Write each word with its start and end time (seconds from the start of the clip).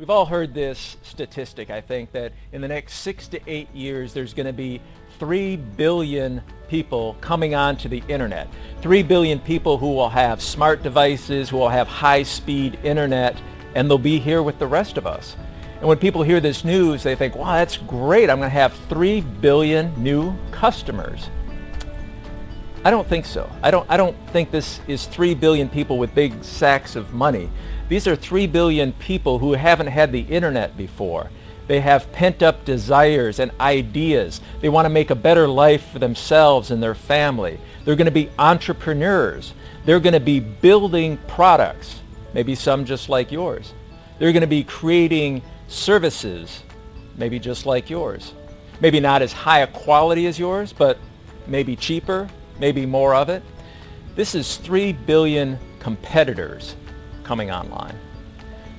We've 0.00 0.08
all 0.08 0.24
heard 0.24 0.54
this 0.54 0.96
statistic, 1.02 1.68
I 1.68 1.82
think, 1.82 2.12
that 2.12 2.32
in 2.52 2.62
the 2.62 2.68
next 2.68 2.94
six 2.94 3.28
to 3.28 3.40
eight 3.46 3.68
years, 3.74 4.14
there's 4.14 4.32
going 4.32 4.46
to 4.46 4.52
be 4.54 4.80
3 5.18 5.56
billion 5.56 6.40
people 6.68 7.18
coming 7.20 7.54
onto 7.54 7.86
the 7.86 8.02
internet. 8.08 8.48
3 8.80 9.02
billion 9.02 9.38
people 9.38 9.76
who 9.76 9.92
will 9.92 10.08
have 10.08 10.40
smart 10.40 10.82
devices, 10.82 11.50
who 11.50 11.58
will 11.58 11.68
have 11.68 11.86
high-speed 11.86 12.78
internet, 12.82 13.36
and 13.74 13.90
they'll 13.90 13.98
be 13.98 14.18
here 14.18 14.42
with 14.42 14.58
the 14.58 14.66
rest 14.66 14.96
of 14.96 15.06
us. 15.06 15.36
And 15.80 15.86
when 15.86 15.98
people 15.98 16.22
hear 16.22 16.40
this 16.40 16.64
news, 16.64 17.02
they 17.02 17.14
think, 17.14 17.36
wow, 17.36 17.52
that's 17.52 17.76
great. 17.76 18.30
I'm 18.30 18.38
going 18.38 18.48
to 18.48 18.54
have 18.54 18.72
3 18.88 19.20
billion 19.20 19.92
new 20.02 20.34
customers. 20.50 21.28
I 22.82 22.90
don't 22.90 23.06
think 23.06 23.26
so. 23.26 23.50
I 23.62 23.70
don't, 23.70 23.88
I 23.90 23.98
don't 23.98 24.16
think 24.30 24.50
this 24.50 24.80
is 24.88 25.06
3 25.06 25.34
billion 25.34 25.68
people 25.68 25.98
with 25.98 26.14
big 26.14 26.42
sacks 26.42 26.96
of 26.96 27.12
money. 27.12 27.50
These 27.90 28.06
are 28.06 28.16
3 28.16 28.46
billion 28.46 28.92
people 28.94 29.38
who 29.38 29.52
haven't 29.52 29.88
had 29.88 30.12
the 30.12 30.20
internet 30.20 30.76
before. 30.78 31.28
They 31.66 31.80
have 31.80 32.10
pent-up 32.12 32.64
desires 32.64 33.38
and 33.38 33.52
ideas. 33.60 34.40
They 34.60 34.70
want 34.70 34.86
to 34.86 34.90
make 34.90 35.10
a 35.10 35.14
better 35.14 35.46
life 35.46 35.90
for 35.90 35.98
themselves 35.98 36.70
and 36.70 36.82
their 36.82 36.94
family. 36.94 37.60
They're 37.84 37.96
going 37.96 38.06
to 38.06 38.10
be 38.10 38.30
entrepreneurs. 38.38 39.52
They're 39.84 40.00
going 40.00 40.14
to 40.14 40.20
be 40.20 40.40
building 40.40 41.18
products, 41.28 42.00
maybe 42.32 42.54
some 42.54 42.86
just 42.86 43.08
like 43.08 43.30
yours. 43.30 43.74
They're 44.18 44.32
going 44.32 44.40
to 44.40 44.46
be 44.46 44.64
creating 44.64 45.42
services, 45.68 46.62
maybe 47.16 47.38
just 47.38 47.66
like 47.66 47.90
yours. 47.90 48.32
Maybe 48.80 49.00
not 49.00 49.20
as 49.20 49.32
high 49.32 49.60
a 49.60 49.66
quality 49.66 50.26
as 50.26 50.38
yours, 50.38 50.72
but 50.72 50.98
maybe 51.46 51.76
cheaper, 51.76 52.28
maybe 52.60 52.86
more 52.86 53.14
of 53.14 53.28
it. 53.28 53.42
This 54.14 54.34
is 54.34 54.58
3 54.58 54.92
billion 54.92 55.58
competitors 55.80 56.76
coming 57.24 57.50
online. 57.50 57.96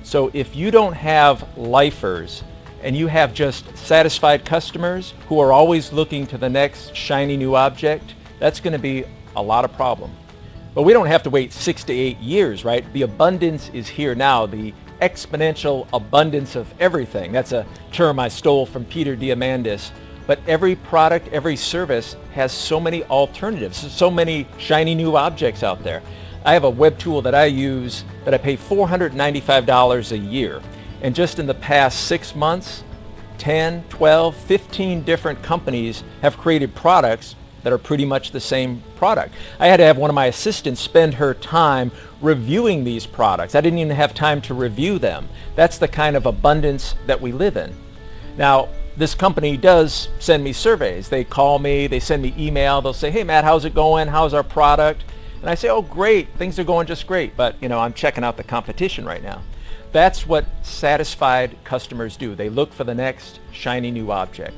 So 0.04 0.30
if 0.32 0.56
you 0.56 0.70
don't 0.70 0.94
have 0.94 1.46
lifers 1.58 2.44
and 2.82 2.96
you 2.96 3.06
have 3.08 3.34
just 3.34 3.76
satisfied 3.76 4.44
customers 4.44 5.14
who 5.28 5.40
are 5.40 5.52
always 5.52 5.92
looking 5.92 6.26
to 6.28 6.38
the 6.38 6.48
next 6.48 6.94
shiny 6.94 7.36
new 7.36 7.54
object, 7.54 8.14
that's 8.38 8.60
going 8.60 8.72
to 8.72 8.78
be 8.78 9.04
a 9.36 9.42
lot 9.42 9.64
of 9.64 9.72
problem. 9.74 10.12
But 10.74 10.82
we 10.82 10.92
don't 10.92 11.06
have 11.06 11.22
to 11.24 11.30
wait 11.30 11.52
six 11.52 11.84
to 11.84 11.92
eight 11.92 12.18
years, 12.18 12.64
right? 12.64 12.90
The 12.92 13.02
abundance 13.02 13.68
is 13.74 13.88
here 13.88 14.14
now. 14.14 14.46
The 14.46 14.72
exponential 15.00 15.86
abundance 15.92 16.56
of 16.56 16.72
everything. 16.80 17.32
That's 17.32 17.52
a 17.52 17.66
term 17.90 18.18
I 18.18 18.28
stole 18.28 18.64
from 18.64 18.84
Peter 18.84 19.16
Diamandis 19.16 19.90
but 20.26 20.40
every 20.46 20.76
product, 20.76 21.28
every 21.28 21.56
service 21.56 22.16
has 22.34 22.52
so 22.52 22.78
many 22.78 23.04
alternatives, 23.04 23.76
so 23.92 24.10
many 24.10 24.46
shiny 24.58 24.94
new 24.94 25.16
objects 25.16 25.62
out 25.62 25.82
there. 25.82 26.02
I 26.44 26.54
have 26.54 26.64
a 26.64 26.70
web 26.70 26.98
tool 26.98 27.22
that 27.22 27.34
I 27.34 27.46
use 27.46 28.04
that 28.24 28.34
I 28.34 28.38
pay 28.38 28.56
$495 28.56 30.12
a 30.12 30.18
year. 30.18 30.60
And 31.02 31.14
just 31.14 31.38
in 31.38 31.46
the 31.46 31.54
past 31.54 32.06
six 32.06 32.34
months, 32.34 32.84
10, 33.38 33.84
12, 33.88 34.36
15 34.36 35.02
different 35.02 35.42
companies 35.42 36.04
have 36.20 36.38
created 36.38 36.74
products 36.74 37.34
that 37.62 37.72
are 37.72 37.78
pretty 37.78 38.04
much 38.04 38.30
the 38.30 38.40
same 38.40 38.82
product. 38.96 39.34
I 39.58 39.66
had 39.66 39.78
to 39.78 39.84
have 39.84 39.96
one 39.96 40.10
of 40.10 40.14
my 40.14 40.26
assistants 40.26 40.80
spend 40.80 41.14
her 41.14 41.34
time 41.34 41.90
reviewing 42.20 42.84
these 42.84 43.06
products. 43.06 43.54
I 43.54 43.60
didn't 43.60 43.78
even 43.78 43.96
have 43.96 44.14
time 44.14 44.40
to 44.42 44.54
review 44.54 44.98
them. 44.98 45.28
That's 45.54 45.78
the 45.78 45.88
kind 45.88 46.16
of 46.16 46.26
abundance 46.26 46.94
that 47.06 47.20
we 47.20 47.32
live 47.32 47.56
in. 47.56 47.74
Now, 48.36 48.68
this 48.96 49.14
company 49.14 49.56
does 49.56 50.08
send 50.18 50.44
me 50.44 50.52
surveys. 50.52 51.08
They 51.08 51.24
call 51.24 51.58
me, 51.58 51.86
they 51.86 52.00
send 52.00 52.22
me 52.22 52.34
email, 52.38 52.82
they'll 52.82 52.92
say, 52.92 53.10
hey 53.10 53.24
Matt, 53.24 53.44
how's 53.44 53.64
it 53.64 53.74
going? 53.74 54.08
How's 54.08 54.34
our 54.34 54.42
product? 54.42 55.04
And 55.40 55.50
I 55.50 55.54
say, 55.54 55.68
oh 55.68 55.82
great, 55.82 56.28
things 56.36 56.58
are 56.58 56.64
going 56.64 56.86
just 56.86 57.06
great, 57.06 57.36
but 57.36 57.60
you 57.62 57.68
know, 57.68 57.78
I'm 57.78 57.92
checking 57.92 58.24
out 58.24 58.36
the 58.36 58.44
competition 58.44 59.04
right 59.04 59.22
now. 59.22 59.42
That's 59.92 60.26
what 60.26 60.46
satisfied 60.62 61.56
customers 61.64 62.16
do. 62.16 62.34
They 62.34 62.48
look 62.48 62.72
for 62.72 62.84
the 62.84 62.94
next 62.94 63.40
shiny 63.52 63.90
new 63.90 64.10
object. 64.10 64.54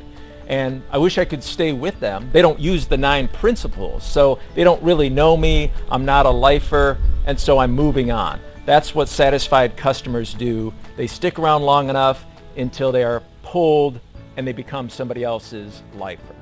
And 0.47 0.83
I 0.91 0.99
wish 0.99 1.17
I 1.17 1.25
could 1.25 1.43
stay 1.43 1.73
with 1.73 1.99
them. 2.01 2.29
They 2.33 2.43
don't 2.43 2.61
use 2.61 2.87
the 2.87 2.99
nine 2.99 3.29
principles, 3.29 4.05
so 4.05 4.39
they 4.55 4.63
don't 4.63 4.83
really 4.83 5.09
know 5.09 5.37
me. 5.37 5.73
I'm 5.91 6.05
not 6.05 6.27
a 6.27 6.31
lifer, 6.31 6.99
and 7.27 7.41
so 7.41 7.59
I'm 7.59 7.73
moving 7.73 8.11
on. 8.11 8.41
That's 8.67 8.95
what 8.95 9.09
satisfied 9.09 9.77
customers 9.77 10.35
do. 10.35 10.73
They 10.97 11.07
stick 11.07 11.39
around 11.39 11.63
long 11.63 11.89
enough 11.89 12.25
until 12.57 12.93
they 12.93 13.05
are 13.05 13.23
pulled 13.43 14.01
and 14.37 14.47
they 14.47 14.53
become 14.53 14.89
somebody 14.89 15.25
else's 15.25 15.83
lifer. 15.95 16.34